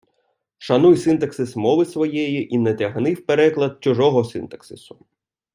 [0.57, 5.05] Шануй синтаксис мови своєї і не тягни в переклад чужого синтаксису.